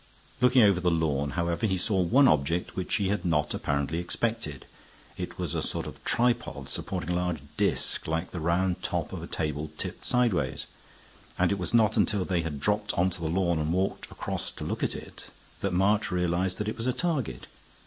[0.41, 4.65] Looking over the lawn, however, he saw one object which he had not apparently expected.
[5.15, 9.21] It was a sort of tripod supporting a large disk like the round top of
[9.21, 10.65] a table tipped sideways,
[11.37, 14.49] and it was not until they had dropped on to the lawn and walked across
[14.49, 15.27] to look at it
[15.59, 17.45] that March realized that it was a target.